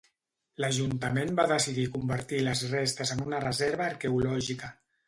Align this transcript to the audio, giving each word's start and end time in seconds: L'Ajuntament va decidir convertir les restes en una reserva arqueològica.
L'Ajuntament 0.63 1.35
va 1.41 1.45
decidir 1.51 1.85
convertir 1.99 2.41
les 2.49 2.65
restes 2.73 3.17
en 3.19 3.23
una 3.29 3.47
reserva 3.47 3.89
arqueològica. 3.91 4.77